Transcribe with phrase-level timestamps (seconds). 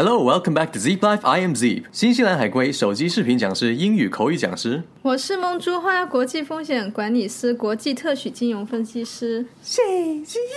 [0.00, 1.26] Hello, welcome back to Zip Life.
[1.26, 4.80] I am Zip，新西兰海归，手机视频讲师，英语口语讲师。
[5.02, 9.44] 我是梦珠花国际风险管理师，国际特许金融分析师。
[9.60, 9.82] 谁
[10.24, 10.52] 是一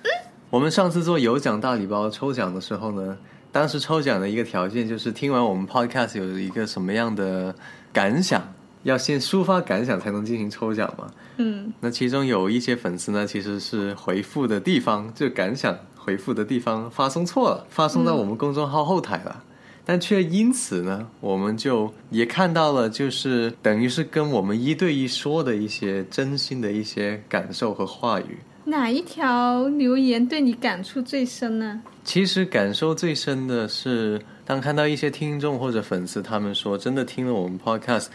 [0.00, 0.08] 只？
[0.48, 3.18] 我们上次做有奖大礼包抽奖的时候呢，
[3.52, 7.54] 当时抽奖的一个条件就是听完我们 podcast 有一个什么样的
[7.92, 8.50] 感想，
[8.84, 11.10] 要先抒发感想才能进行抽奖嘛。
[11.36, 19.42] 嗯，那其中有一些粉丝呢，其实是回复的地方就感想回复的地方发送错了，发送到我们公众号后台了。
[19.84, 28.38] 但却因此呢，我们就也看到了，就是等于是跟我们一对一说的一些真心的一些感受和话语。
[28.64, 31.82] 哪一条留言对你感触最深呢？
[32.04, 38.06] 其实感受最深的是，当看到一些听众或者粉丝他们说，真的听了我们 podcast，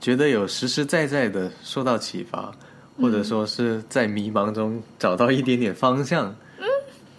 [0.00, 2.52] 觉得有实实在在的受到启发，
[3.00, 6.34] 或者说是在迷茫中找到一点点方向。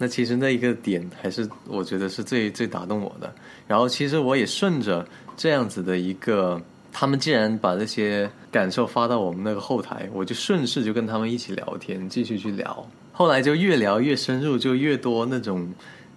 [0.02, 3.30] 那其实那一个点还是我觉得是最最打动我的。
[3.68, 6.58] 然后其实我也顺着这样子的一个，
[6.90, 12.88] 他们既然把这些感受发到我们那个后台，我就顺势就跟他们一起聊天，继续去聊。
[13.12, 15.70] 后来就越聊越深入，就越多那种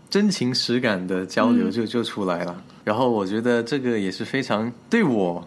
[0.09, 2.63] 真情实感的交流就就出来了。
[2.85, 5.45] 然后我觉得这个也是非常对我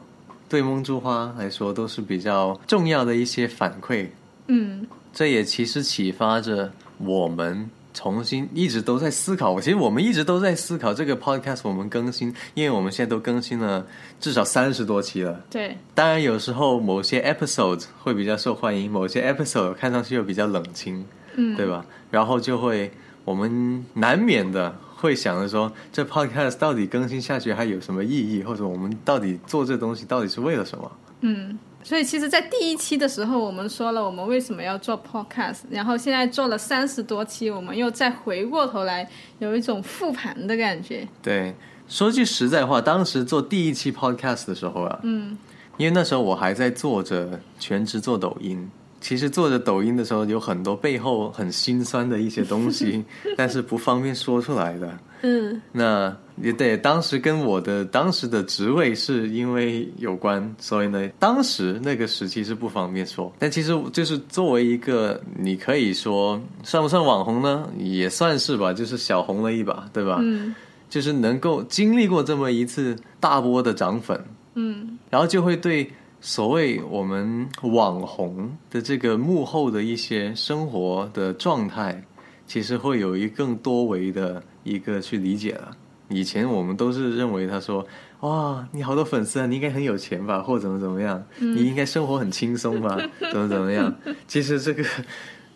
[0.48, 4.06] 对梦珠花来说都是比较重要的一些反馈。
[4.48, 9.58] 嗯这也其实启发着我们重新一直都在思考。
[9.58, 13.86] 其实我们一直都在思考这个 podcast 我们更新，因为我们现在都更新了
[14.20, 15.40] 至少三十多期了。
[15.48, 21.02] 对，当然有时候某些 episode 会比较受欢迎，某些 episode 看上去又比较冷清，
[21.36, 21.86] 嗯，对吧？
[22.10, 22.90] 然后就会
[23.24, 30.92] 我们难免的会想着说，这 podcast 到底更新下去还有什么意义，或者我们到底做这东西到底是为了什么？
[31.22, 31.58] 嗯。
[31.86, 41.06] 所以其实，在第一期的时候，我们说了我们为什么要做 podcast，然后现在做了三十多期，我们又再回过头来，有一种复盘的感觉。
[41.22, 41.54] 对，
[41.86, 45.38] 说句实在话，当时做第一期 podcast 的时候啊，嗯
[45.76, 48.68] 因为那时候我还在做着全职做抖音。
[49.06, 53.04] 其实做着抖音的时候，有很多背后很心酸的一些东西，
[53.38, 54.98] 但是不方便说出来的。
[55.22, 63.32] 嗯那也对，当时跟我的当时的职位是因为有关，所以呢，当时那个时期是不方便说。
[63.38, 67.68] 但其实就是作为一个，你可以说算不算网红呢？
[67.78, 70.18] 也算是吧，就是小红了一把，对吧？
[70.20, 70.52] 嗯
[70.90, 74.20] 就是能够经历过这么一次大波的涨粉，
[74.54, 75.88] 嗯然后就会对
[76.28, 82.02] 所谓我们网红的这个幕后的一些生活的状态，
[82.48, 85.70] 其实会有一更多维的一个去理解了。
[86.08, 87.86] 以前我们都是认为他说
[88.22, 92.98] ：“哇，你好多粉丝啊，你应该很有钱吧，或怎么怎么样，你应该生活很轻松吧，
[93.30, 93.94] 怎么怎么样。”
[94.26, 94.84] 其实这个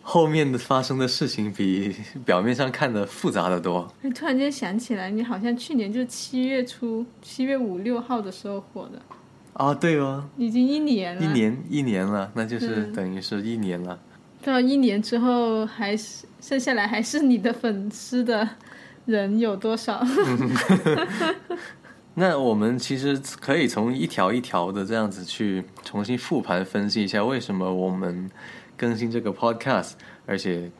[0.01, 1.93] 后面的发生的事情比
[2.23, 3.93] 表面上看的复杂的多。
[4.03, 9.01] 我突然间想起来，你好像去年就七月初，七月五六号的时候火的，
[9.61, 11.21] 啊，对哦，已经一年了。
[11.23, 13.99] 一年一年了，那就是嗯等于是一年了。
[14.43, 18.49] 到一年之后，还是剩下来还是你的粉丝的
[19.05, 20.03] 人有多少？
[22.15, 28.27] 那我们其实可以从一条一条的这样子去重新复盘分析一下，为什么我们
[28.75, 29.91] 更新这个 podcast，
[30.25, 30.71] 而且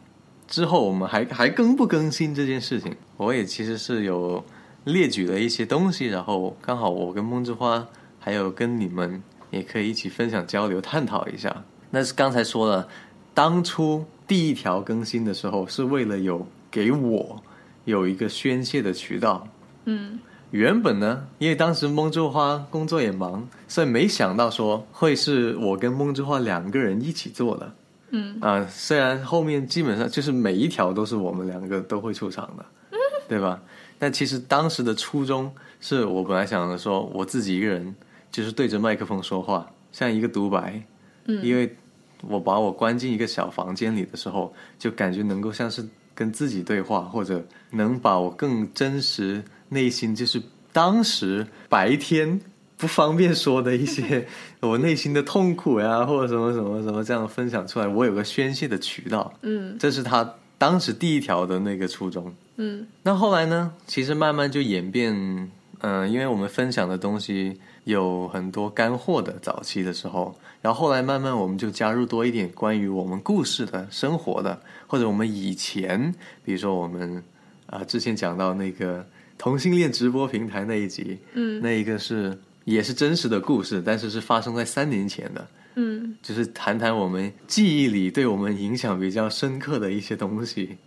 [0.47, 2.95] 之后我们还还更不更新这件事情。
[3.15, 4.43] 我也其实是有
[4.85, 7.87] 列举了一些东西，然后刚好我跟梦之花
[8.21, 11.63] 还有跟你们也可以一起分享交流探讨一下。
[11.89, 12.87] 那是刚才说了，
[13.33, 17.43] 当初第一条更新的时候是为了有给我
[17.83, 19.45] 有一个宣泄的渠道。
[19.85, 20.19] 嗯
[20.51, 27.73] 原本呢，因为当时梦之花工作也忙，所以没想到说会是我跟梦之花两个人一起做的。
[28.09, 32.65] 嗯啊、虽然后面基本上就是每一条都是我们两个都会出场的，
[33.29, 33.61] 对吧？
[33.97, 35.49] 但其实当时的初衷
[35.79, 37.95] 是我本来想着说我自己一个人
[38.31, 40.81] 就是对着麦克风说话，像一个独白，
[41.25, 41.43] 嗯。
[41.43, 41.75] 因为
[42.21, 45.83] 我把我关进一个小房间里的时候，就感觉能够像是
[46.13, 52.39] 跟自己对话，或者能把我更真实内心，就是当时白天
[52.77, 54.27] 不方便说的一些
[54.61, 59.77] 我内心的痛苦呀，或者什么什么什么这样分享出来，我有个宣泄的渠道，嗯。
[59.79, 62.31] 这是他当时第一条的那个初衷。
[62.57, 62.85] 嗯。
[63.01, 63.73] 那后来呢？
[63.87, 65.51] 其实慢慢就演变，
[65.81, 76.13] 嗯、因为我们分享的东西有很多干货的，早期的时候，然后后来慢慢我们就加入多一点关于我们故事的、生活的，或者我们以前，
[76.43, 77.23] 比如说我们
[77.65, 79.05] 啊、之前讲到那个
[79.37, 90.77] 同性恋直播平台那一集，嗯那一个是也是真实的故事，但是是发生在三年前的，嗯就是谈谈我们记忆里对我们影响比较深刻的一些东西。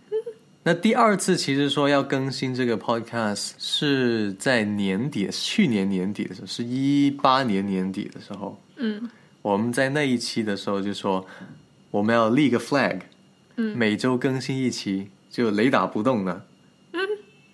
[0.67, 8.59] 那第二次其实说要更新这个 podcast 是在年底，去年年底的时候，是一八年年底的时候。
[8.77, 9.07] 嗯
[9.43, 11.23] 我们在那一期的时候就说
[11.91, 12.99] 我们要立个 flag，
[13.57, 16.43] 嗯每周更新一期，就雷打不动的，
[16.93, 16.99] 嗯，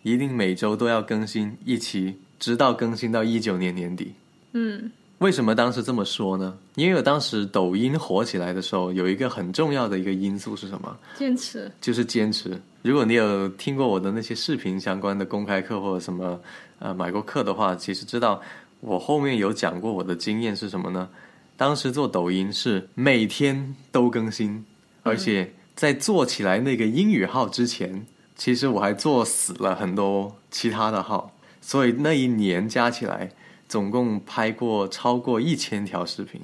[0.04, 4.14] 一定每周都要更新一期，直到更新到一九年年底。
[4.54, 6.58] 嗯为什么当时这么说呢？
[6.76, 10.98] 因为我当时抖音火起来的时候，有一个很重要的一个因素是什么？
[11.20, 11.70] 坚持。
[11.82, 12.58] 就是坚持。
[12.84, 16.42] 如果你有听过我的那些视频相关的公开课或者什么
[16.80, 18.42] 呃买过课的话，其实知道
[18.80, 21.10] 我后面有讲过我的经验是什么呢？
[21.56, 24.66] 当时做抖音是每天都更新，
[25.04, 33.30] 而且在做起来那个英语号之前，其实我还做死了很多其他的号，所以那一年加起来
[33.68, 36.42] 总共拍过超过一千条视频，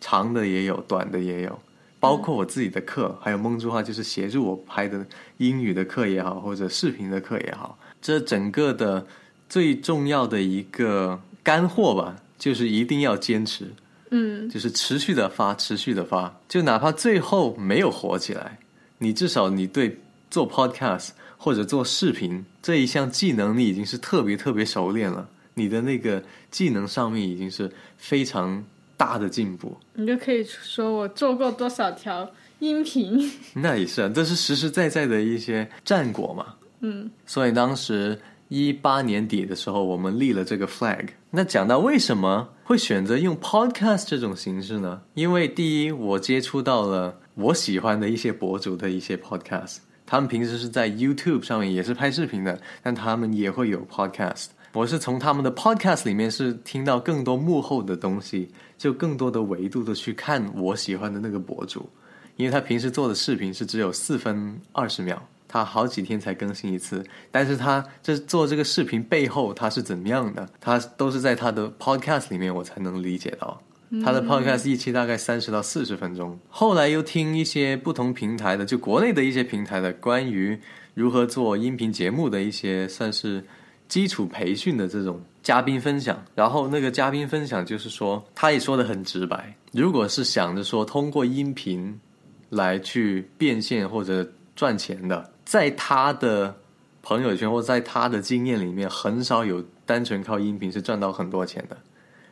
[0.00, 1.58] 长的也有，短的也有。
[2.04, 5.04] 包括我自己的课，还有梦珠话，就是协助我拍的
[5.38, 9.06] 英语的课也好，或者视频的课也好，这整个的
[9.48, 13.72] 最重要的一个干货吧，就是一定要坚持，
[14.10, 14.48] 嗯。
[14.50, 18.58] 就是持续的发，持续的发，就哪怕最后没有火起来，
[18.98, 19.98] 你至少你对
[20.30, 28.62] 做 podcast 或者做视频这一项技能，你已经是特别特别熟练了，你的那个技能上面已经是非常
[28.96, 29.76] 大的进步。
[29.94, 33.30] 你就可以说我做过多少条音频。
[33.54, 36.54] 那也是啊，这是实实在在的一些战果嘛。
[36.80, 41.06] 嗯所以当时一八年底的时候，我们立了这个 flag。
[41.30, 45.00] 那讲到为什么会选择用 podcast 这种形式呢？
[45.14, 54.48] 因为第一，我接触到了我喜欢的一些博主的一些 podcast，他们平时是在 YouTube 上面也是拍视频的，但他们也会有 podcast。
[54.74, 58.50] 我是从他们的 podcast 里面是听到更多幕后的东西，
[58.84, 61.88] 就更多的维度的去看我喜欢的那个博主。
[62.36, 65.16] 因为他平时做的视频是只有四分二十秒，
[65.48, 73.58] 他好几天才更新一次，但是他这做这个视频背后他是怎么样的，他都是在他的 podcast 里面我才能理解到。
[74.04, 80.58] 他的 podcast 一期大概三十到四十分钟，后来又听一些不同平台的，就国内的一些平台的关于
[80.92, 83.42] 如何做音频节目的一些算是
[83.88, 92.00] 基础培训的这种嘉宾分享，然后那个嘉宾分享就是说，他也说的很直白，如果是想着说通过音频
[92.48, 94.26] 来去变现或者
[94.56, 96.56] 赚钱的，在他的
[97.02, 101.76] 朋友圈或在他的经验里面，很少有单纯靠音频是赚到很多钱的。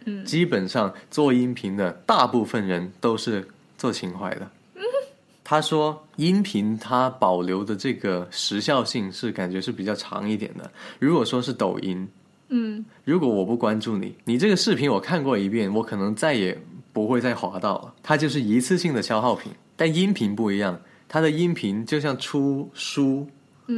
[0.06, 4.50] 嗯，基本上做音频的大部分人都是做情怀的。
[5.44, 10.70] 他说，音频它保留的这个时效性是感觉是比较长一点的。
[10.98, 12.08] 如果说是抖音，
[12.54, 16.56] 嗯如果我不关注你，你这个视频我看过一遍，我可能再也
[16.92, 17.94] 不会再滑到了。
[18.02, 19.50] 它就是一次性的消耗品。
[19.74, 20.78] 但音频不一样，
[21.08, 23.26] 它的音频就像出书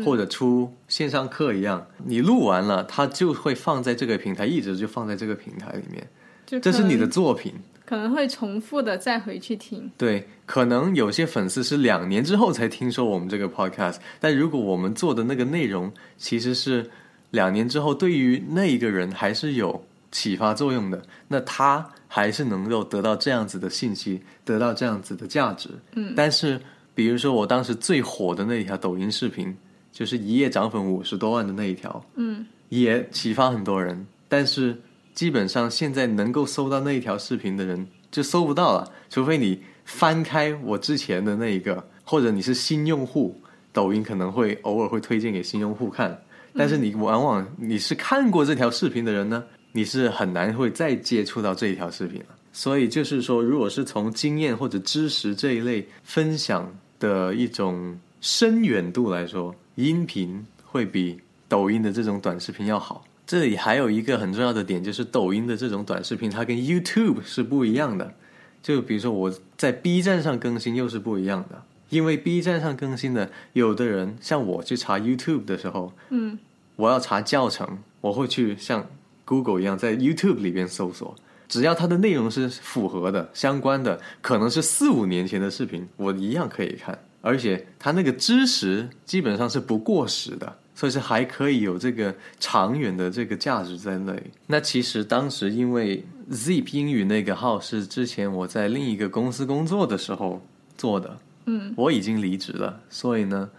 [0.05, 6.61] 或者出线上课一样，你录完了，它就会放在这个平台，一直就放在这个平台里面。
[6.61, 7.55] 这是你的作品。
[7.87, 9.91] 可能会重复的再回去听。
[9.99, 16.91] 对，可能有些粉丝是两年之后才听说我们这个 podcast，但如果我们做的那个内容其实是
[17.35, 25.69] 两年之后，对于那一个人还是有启发作用的，那他还是能够得到这样子的信息，得到这样子的价值。
[25.95, 26.61] 嗯，但是
[26.95, 29.55] 比如说我当时最火的那一条抖音视频，
[29.93, 32.47] 就是一夜涨粉五十多万的那一条，嗯。
[32.71, 34.81] 也启发很多人，但是
[35.13, 43.41] 基本上现在能够搜到那一条视频的人就搜不到了，除非你翻开我之前的那一个，或者你是新用户，
[43.73, 46.21] 抖音可能会偶尔会推荐给新用户看，
[46.57, 52.27] 但是你往往你是看过这条视频的人呢，你是很难会再接触到这一条视频了。
[52.53, 61.19] 所以就是说，如果是从经验或者知识这一类分享的一种深远度来说，音频会比
[61.49, 63.05] 抖音的这种短视频要好。
[63.27, 68.15] 这里还有一个很重要的点，就是抖音的这种短视频，它跟 YouTube 是不一样的。
[68.63, 71.61] 就比如说我在 B 站上更新又是不一样的，
[71.95, 76.39] 因为 B 站上更新的，有的人像我去查 YouTube 的时候，嗯
[76.77, 78.87] 我要查教程，我会去像
[79.25, 81.15] Google 一样在 YouTube 里边搜索，
[81.49, 90.59] 只要它的内容是符合的、相关的，可能是四五年前的视频，我一样可以看，而且它那个知识基本上是不过时的。
[90.77, 94.23] 所以是还可以有这个长远的这个价值在那里。
[94.49, 100.43] 那其实当时因为 Zip 英语那个号是之前我在另一个公司工作的时候
[100.77, 103.51] 做的，嗯我已经离职了，所以呢，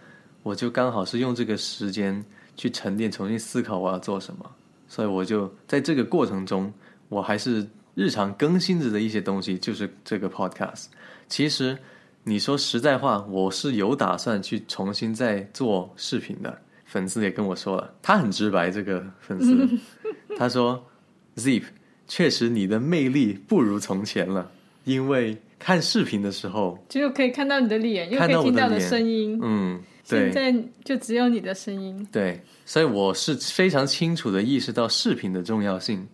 [0.42, 2.24] 我就刚好是用这个时间
[2.56, 4.50] 去沉淀，重新思考我要做什么。
[4.88, 6.72] 所以我就在这个过程中，
[7.08, 10.86] 我还是日常更新着的一些东西，就是这个 podcast。
[11.28, 11.76] 其实
[12.22, 16.62] 你说实在话，我是有打算去重新再做视频的。
[16.84, 19.68] 粉丝也跟我说了，他很直白，这个粉丝
[20.38, 20.86] 他说
[21.34, 21.64] ：“Zip，
[22.06, 24.48] 确实你的魅力不如从前了，
[24.84, 29.38] 因为看视频的时候，就可以看到你的脸，又可以听到你的声音。
[29.42, 32.06] 嗯，对现在就只有你的声音。
[32.12, 36.06] 对，所以我是非常清楚的意识到视频的重要性。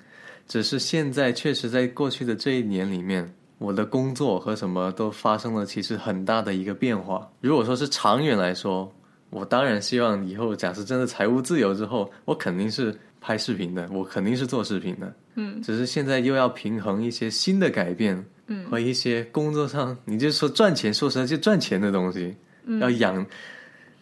[0.48, 7.30] 只是现在确实在过去的这一年里面，我的工作和什么都发生了其实很大的一个变化。
[7.40, 8.92] 如果说是长远来说，
[9.30, 15.14] 我当然希望以后假设真的财务自由之后，我肯定是拍视频的，我肯定是做视频的。
[15.36, 22.34] 嗯，只是现在又要平衡一些新的改变，嗯，和一些工作上，你就说赚钱，说实在就赚钱的东西，
[22.66, 23.24] 嗯、要养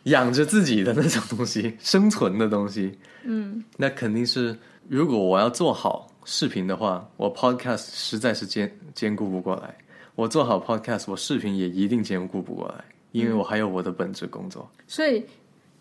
[0.05, 4.59] 养着自己的那种东西， 生存的东西，嗯，那肯定是，
[4.89, 9.77] 如果我要做好视频的话，我 podcast 实在是兼兼顾不过来。
[10.17, 14.71] 我做好 podcast，我视频也一定兼顾不过来，因为我还有我的本职工作。
[14.87, 15.25] 所以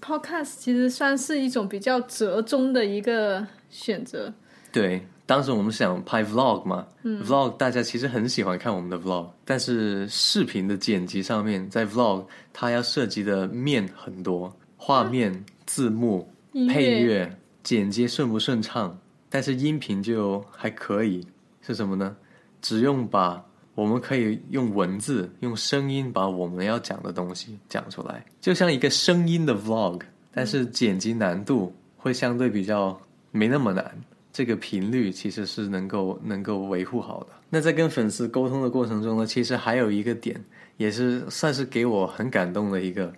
[0.01, 4.34] podcast 其实算是一种比较折中的一个选择。
[4.72, 16.32] 对，当时我们想拍 vlog 嘛、v l o g 大家其实很喜欢看我们的 vlog，但是视频的剪辑上面，在 vlog 它要涉及的面很多，画面、字幕、
[16.70, 21.25] 配乐、剪接顺不顺畅，但是音频就还可以，
[21.62, 22.15] 是什么呢？
[22.62, 23.44] 只用把
[23.76, 30.02] 我们可以用文字、用声音把我们要讲的东西讲出来，就像一个声音的 vlog，
[30.34, 33.00] 但是剪辑难度会相对比较
[33.32, 34.00] 没那么难。
[34.32, 37.28] 这个频率其实是能够能够维护好的。
[37.50, 40.40] 那在跟粉丝沟通的过程中呢，其实还有一个点，
[40.78, 43.12] 也是算是给我很感动的一个，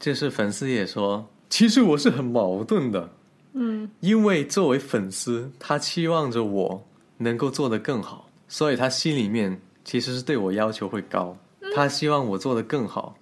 [0.00, 3.08] 就是粉丝也说，其实我是很矛盾的，
[3.52, 6.82] 嗯，因为作为粉丝，他期望着我
[7.18, 11.36] 能够做得更好，所以他心里面其实是对我要求会高，
[11.74, 13.18] 他希望我做得更好。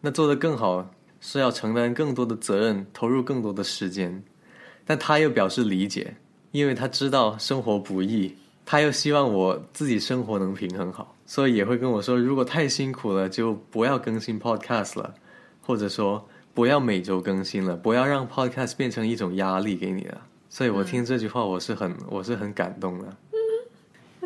[0.00, 0.88] 那做得更好
[1.20, 4.22] 是要承担更多的责任，投入更多的时间，
[4.84, 6.14] 但他又表示理解，
[6.52, 8.32] 因为他知道生活不易，
[8.64, 15.12] 他又希望我自己生活能平衡好，所以也会跟我说，如果太辛苦了，就不要更新 podcast 了，
[15.62, 16.24] 或者说
[16.54, 20.20] 不要每周更新了，不要让 podcast 变成一种压力给你了。
[20.48, 23.16] 所以我听这句话，我是很我是很感动的。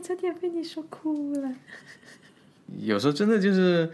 [0.00, 1.52] 差点被你说哭了。
[2.78, 3.90] 有时候真的就是，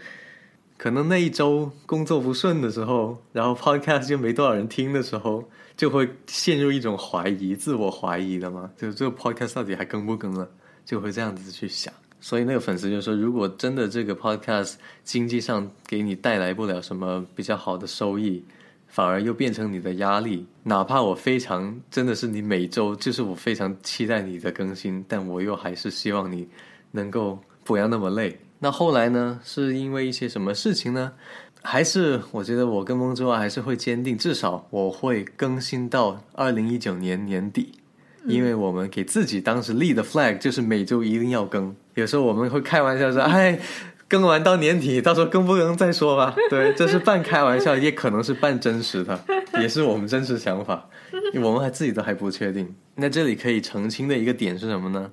[0.77, 10.49] 可能那一周工作不顺的时候，然后 podcast 就没多少人听的时候，就会陷入一种怀疑、自我怀疑的嘛，就这个 podcast 到底还更不更了，
[10.85, 11.93] 就会这样子去想。
[12.19, 18.43] 所以那个粉丝就说，如果真的这个 podcast 经济上给你带来不了什么比较好的收益，
[18.87, 26.47] 反而又变成你的压力，哪怕我非常真的是你每周就是我非常期待你的更新，但我又还是希望你
[26.91, 28.39] 能够不要那么累。
[28.59, 29.39] 那后来呢？
[29.43, 31.11] 是因为一些什么事情呢？
[31.61, 37.73] 还是我觉得我跟梦之外还是会坚定，至少我会更新到二零一九年年底，
[38.25, 41.75] 因为我们给自己当时立的 flag 就是每周一定要更。
[41.93, 43.59] 有时候我们会开玩笑说：“哎，
[44.07, 46.33] 更完到年底，到时候更不更再说吧。
[46.49, 49.19] ”对，这是半开玩笑，也可能是半真实的，
[49.59, 50.89] 也是我们真实想法，
[51.35, 52.75] 我们还自己都还不确定。
[52.95, 55.11] 那这里可以澄清的一个点是什么呢？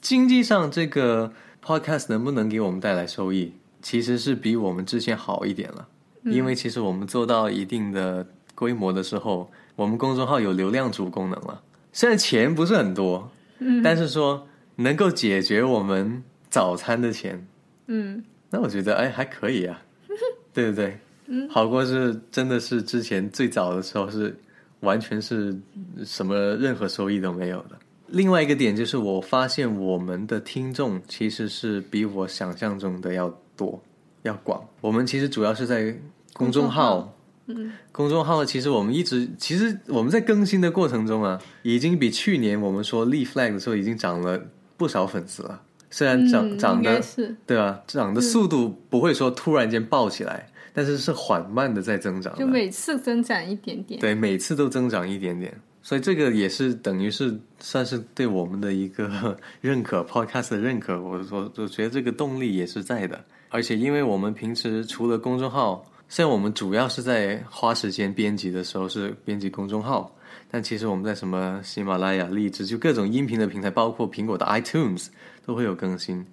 [0.00, 1.32] 经济上这个
[1.64, 5.88] podcast 能不能给我们带来收益，其实是比我们之前好一点了。
[6.24, 11.62] 因为其实我们做到一定的规模的时候，我们公众号有流量主功能了。
[11.92, 17.46] 虽然钱不是很多，嗯但是说能够解决我们早餐的钱，
[17.86, 19.82] 嗯那我觉得哎还可以啊，
[20.52, 20.98] 对不对？
[21.28, 24.32] 嗯好过是真的是之前最早的时候是
[24.80, 25.56] 完全是
[26.04, 27.76] 什么任何收益都没有的。
[28.08, 33.82] 另外一个点就是，我发现我们的听众其实是比我想象中的要多、
[34.22, 34.64] 要广。
[34.80, 35.92] 我们其实主要是在
[36.32, 37.12] 公众号，
[37.46, 44.40] 嗯公众号其实我们一直，其实我们在更新的过程中啊，已经比去年我们说立 flag 的时候已经涨了
[44.76, 45.60] 不少粉丝了。
[45.96, 52.36] 虽然涨、涨的是对啊，涨的速度不会说突然间爆起来，但是是缓慢的在增长。
[52.36, 53.98] 就每次增长一点点。
[53.98, 61.00] 对，每次都增长一点点，所以这个也是等于是算是对我们的一个 认可，Podcast 的认可。
[61.00, 70.14] 我我我觉得这个动力也是在的，而且因为我们平时除了公众号，虽然我们主要是在花时间编辑的时候是编辑公众号，
[70.50, 75.08] 但其实我们在什么喜马拉雅、荔枝，就各种音频的平台，包括苹果的 iTunes
[75.44, 76.24] 都会有更新。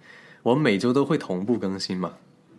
[0.44, 2.14] 我们每周都会同步更新嘛，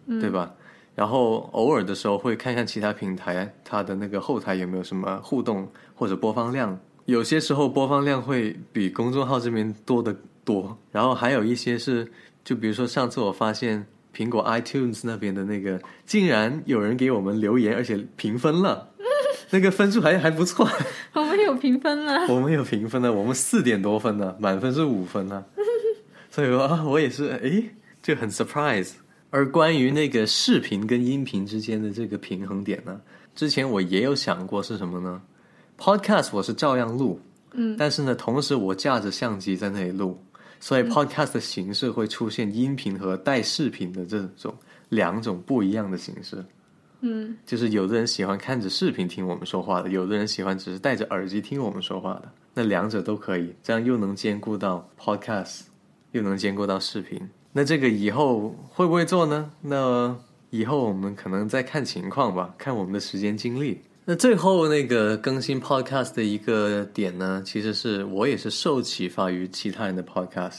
[0.06, 0.52] 对吧？
[0.94, 10.76] 然后偶尔的时候会看看其他平台它的那个后台有没有什么互动或者播放量，有些时候播放量会比公众号这边多得多。
[10.90, 12.10] 然后还有一些是，
[12.44, 18.90] 就比如说上次我发现苹果 iTunes 那边的那个，竟然有人给我们留言，而且评分了，
[19.50, 20.68] 那个分数还还不错。
[21.12, 25.44] 我们有评分了， 我们有评分了，我们四点多分呢，满分是五分呢。
[26.30, 27.70] 所以说啊，我也是诶，
[28.02, 28.92] 就很 surprise。
[29.30, 33.00] 而关于那个视频跟音频之间的这个平衡点呢，
[33.34, 35.20] 之前我也有想过是什么呢
[35.76, 37.20] ？Podcast 我是照样录，
[37.52, 40.16] 嗯，但是呢，同时我架着相机在那里录，
[40.64, 44.54] 所以 Podcast 的形式会出现音频和带视频的这种
[44.88, 46.42] 两种不一样的形式。
[47.02, 55.64] 嗯，就是有的人喜欢看着视频听我们说话的，有的人喜欢只是戴着耳机听我们说话的，那两者都可以，这样又能兼顾到 Podcast。
[56.12, 59.50] 又能兼顾到视频，那这个以后会不会做呢？
[59.60, 60.16] 那
[60.48, 63.82] 以后我们可能再看情况吧，看我们的时间精力。
[64.06, 70.58] 那最后那个更新 Podcast 的一个点呢，其实是我也是受启发于其他人的 Podcast，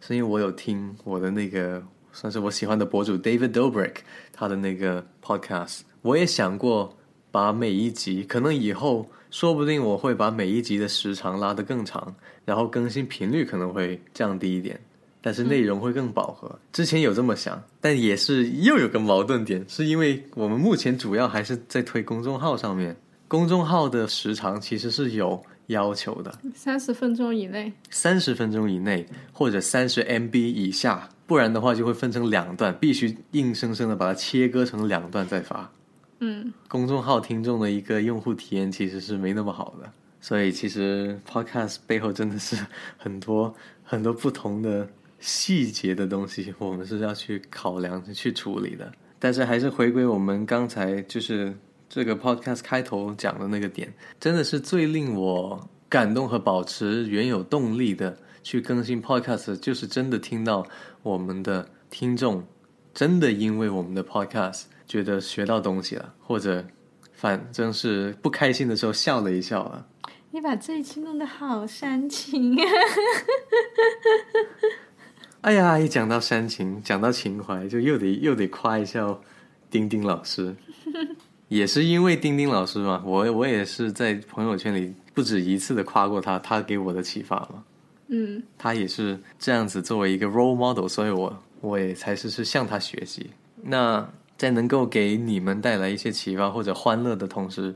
[0.00, 1.82] 是因为我有听我的那个
[2.12, 3.96] 算是我喜欢的博主 David Dobrik
[4.32, 6.96] 他的那个 Podcast，我也想过
[7.32, 14.80] 把每一集，可能以后说不定我会把每一集的时长拉得更长，然后更新频率可能会降低一点。
[15.24, 16.58] 但是内容会更饱和。
[16.70, 22.94] 之前有这么想，但也是又有个矛盾点，是因为我们目前主要还是在推公众号上面，
[23.26, 35.72] 公众号的时长其实是有要求的，三十分钟以内，三十分钟以内或者三十 MB 以下，不然的话就会分成两段，必须硬生生的把它切割成两段再发。
[36.18, 39.90] 嗯，公众号听众的一个用户体验其实是没那么好的，
[40.20, 42.58] 所以其实 Podcast 背后真的是
[42.98, 44.86] 很多很多不同的。
[45.24, 48.92] 细节的东西，我们是要去考量、去处理的。
[49.18, 51.56] 但是还是回归我们刚才就是
[51.88, 53.90] 这个 podcast 开头讲的那个点，
[54.20, 60.66] 真的是最令我感动和保持原有动力的去更新 podcast，就是真的听到
[61.02, 62.46] 我们的听众
[62.92, 66.62] 真的因为我们的 podcast 觉得学到东西了，或者
[67.12, 69.86] 反正是不开心的时候笑了一笑了。
[70.30, 72.64] 你把这一期弄得好煽情啊！
[75.44, 79.14] 哎呀，一讲到煽情，讲到情怀，就又得又得夸一下
[79.70, 80.56] 丁丁老师。
[81.48, 87.62] 也是因为丁丁老师嘛，我我也是在朋友圈里不止一次的夸过他，他给我的启发嘛。
[88.08, 93.28] 嗯，他也是这样子作为一个 role model，所以我我也才是是向他学习。
[93.60, 97.74] 那在能够给你们带来一些启发或者欢乐的同时，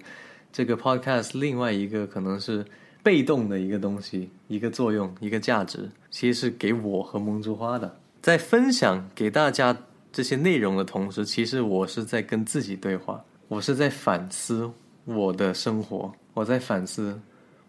[0.51, 2.65] 这个 podcast 另外一个可能是。
[3.09, 7.99] 被动的一个东西，一个作用，一个价值，其实是给我和蒙珠花的。
[8.21, 9.75] 在分享给大家
[10.13, 14.71] 这些内容的同时，其实我是在跟自己对话，我是在反思
[15.07, 17.19] 我的生活，我在反思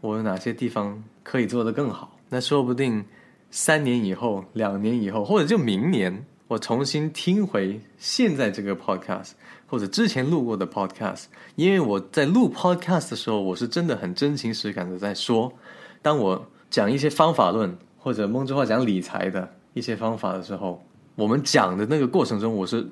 [0.01, 2.19] 我有哪些地方可以做得更好。
[2.27, 3.01] 那说不定
[3.49, 9.31] 三年以后、两年以后，或者就明年，我重新听回现在这个 podcast。
[9.67, 15.53] 或者之前录过的 podcast，因为我在录 podcast 的时候，我是真的很真情实感的在说。
[16.01, 20.83] 当我讲一些方法论或者梦之话讲理财的一些方法的时候，
[21.13, 22.83] 我们讲的那个过程中，我是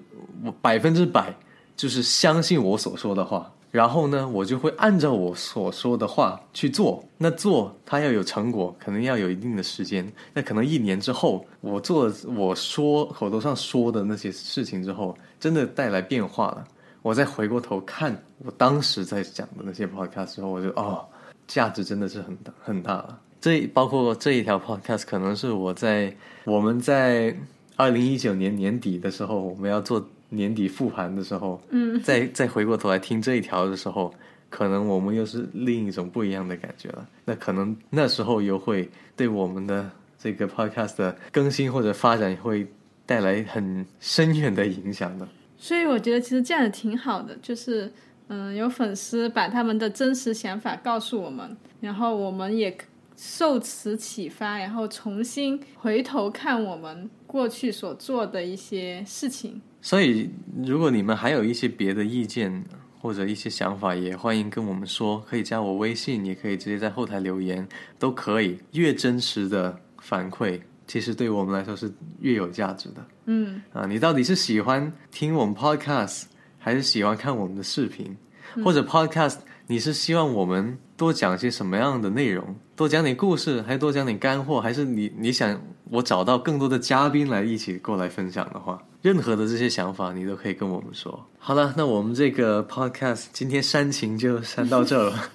[0.43, 1.35] 我百分之百
[1.75, 3.51] 就是相信我所说的话。
[3.69, 7.03] 然后呢，我就会按照我所说的话去做。
[7.17, 10.09] 那做它要有成果，可能要有一定的时间。
[10.33, 16.65] 那可能一年之后，我做我说口头上说的那些事情之后，真的带来变化了。
[17.01, 21.05] 我再回过头看我当时在讲的那些 podcast 之后，我就哦，
[21.47, 23.19] 价值真的是很大很大了。
[23.41, 27.35] 这包括这一条 podcast，可能是我在我们在
[27.75, 30.03] 二零一九年年底的时候，我们要做。
[30.29, 34.13] 年底复盘的时候，嗯，再再回过头来听这一条的时候，
[34.49, 37.07] 可能我们又是另一种不一样的感觉了。
[37.25, 42.67] 那可能那时候又会对我们的这个 podcast 的更新或者发展会
[43.05, 45.27] 带来很深远的影响的。
[45.57, 47.91] 所以我觉得其实这样也挺好的，就是
[48.27, 52.77] 嗯，有粉丝把他们的真实想法告诉我们，然后我们也
[53.15, 59.61] 受此启发，然后重新回头看我们过去所做的一些事情。
[59.87, 60.29] 所以，
[60.65, 62.61] 如果你们还有一些别的意见
[62.99, 67.65] 或者一些想法，也欢迎跟我们说，可以加我微信，也可以直接在后台留言，
[67.97, 68.57] 都可以。
[68.73, 73.07] 越真实的反馈，其实对我们来说是越有价值的。
[73.27, 76.23] 嗯，啊，你到底是喜欢听我们 podcast，
[76.59, 78.17] 还是喜欢看我们的视频，
[78.65, 79.37] 或者 podcast？
[79.67, 82.57] 你是希望我们多讲些什么样的内容？
[82.75, 84.59] 多讲点故事，还是多讲点干货？
[84.59, 91.27] 还是你你想我找到更多的嘉宾来一起过来分享的话，任何的这些想法你都可以跟我们说。
[91.37, 95.29] 好了，那我们这个 podcast 今天煽情就煽到这了。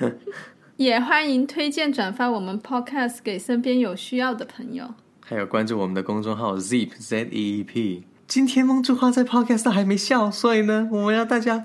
[0.76, 8.04] 也欢迎推荐转发我们 podcast 给身边有需要的朋友，还有关注我们的公众号 Zeep Z E E P。
[8.26, 11.64] 今天梦珠花在 podcast 上还没笑，所以呢，我们要大家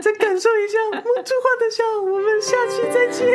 [0.00, 1.82] 再感受一下梦珠花的笑。
[2.02, 3.26] 我们下期再见。